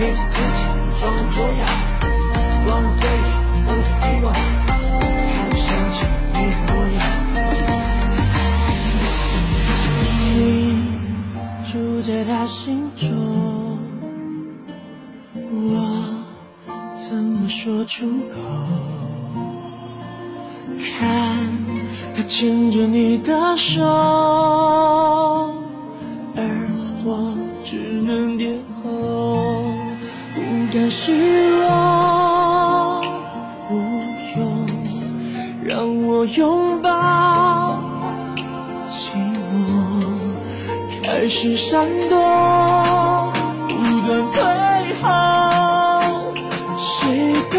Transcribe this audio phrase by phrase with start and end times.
[0.00, 0.60] 别欺自己，
[0.98, 1.64] 装聋作哑，
[2.66, 3.28] 忘了回忆，
[3.66, 5.96] 不准遗忘，还不想起
[6.32, 6.98] 你的模样。
[10.38, 10.38] 你
[11.70, 13.78] 住在他心中，
[15.34, 16.24] 我
[16.94, 18.40] 怎么说出口？
[20.78, 21.36] 看
[22.14, 25.19] 他牵着你的手。
[31.00, 31.14] 敢示
[31.56, 33.00] 弱，
[33.68, 33.74] 不
[34.36, 34.66] 用
[35.64, 36.90] 让我拥抱，
[38.86, 39.14] 寂
[39.50, 39.54] 寞
[41.02, 43.32] 开始闪躲，
[43.66, 43.72] 不
[44.06, 44.42] 断退
[45.00, 45.08] 后，
[46.76, 47.58] 谁懂？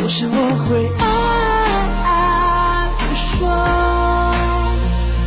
[0.00, 1.06] 我想我会爱
[2.98, 3.38] 不说，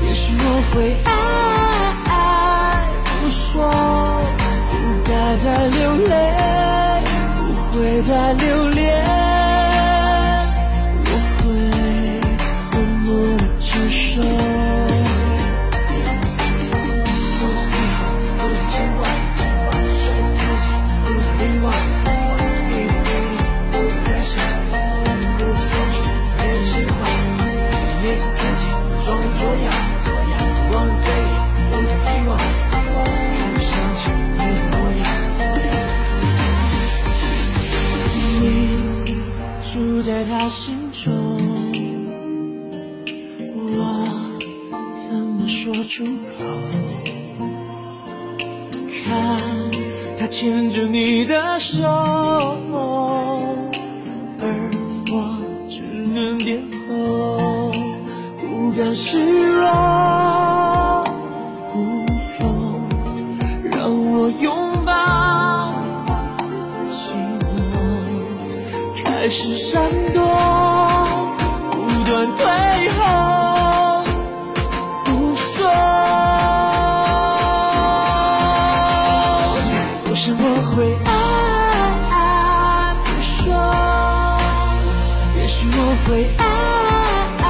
[0.05, 0.75] 也许我会
[1.05, 1.10] 爱
[8.01, 9.00] 在留恋，
[40.03, 41.13] 在他心中，
[43.53, 44.07] 我
[44.91, 46.43] 怎么说出口？
[49.05, 49.39] 看
[50.17, 51.85] 他牵着你的手，
[54.39, 54.47] 而
[55.11, 55.37] 我
[55.69, 57.71] 只能点头，
[58.39, 59.19] 不敢示
[59.53, 61.03] 弱，
[61.71, 61.77] 不
[62.39, 62.81] 用
[63.71, 64.70] 让我拥
[69.33, 69.81] 是闪
[70.13, 70.21] 躲，
[71.71, 72.45] 不断退
[72.89, 74.03] 后，
[75.05, 75.71] 不说。
[80.03, 80.43] 我想我
[80.75, 81.09] 会爱
[82.11, 82.13] 爱
[83.05, 83.41] 不说，
[85.39, 86.43] 也许我会爱
[87.41, 87.47] 爱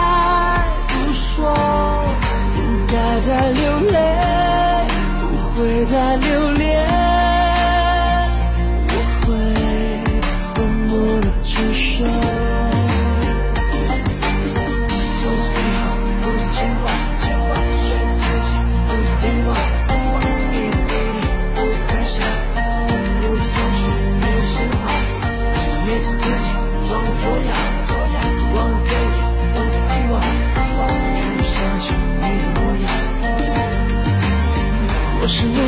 [0.88, 1.52] 不说，
[2.54, 2.58] 不
[2.94, 3.62] 该再留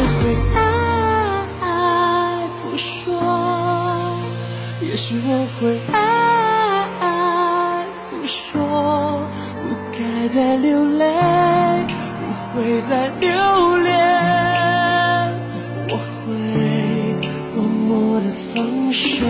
[0.03, 0.19] 会
[0.55, 0.57] 爱
[2.61, 3.09] 不说，
[4.81, 5.95] 也许我会爱
[8.09, 9.27] 不说，
[9.63, 11.03] 不该再流泪，
[12.19, 12.23] 不
[12.59, 13.27] 会再留
[13.77, 13.91] 恋，
[15.89, 15.91] 我
[16.25, 16.27] 会
[17.55, 18.53] 默默的放
[18.91, 19.25] 手。